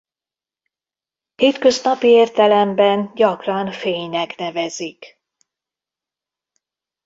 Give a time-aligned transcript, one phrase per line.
[1.35, 5.21] Hétköznapi értelemben gyakran fénynek nevezik.